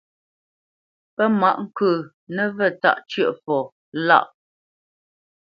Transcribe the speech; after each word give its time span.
Pə́ 1.15 1.27
mǎʼ 1.39 1.57
ŋkə̌ 1.63 1.91
nəvə̂ 2.35 2.67
tâʼ 2.81 2.97
cə̂ʼfɔ 3.09 3.57
lâʼ. 4.07 4.27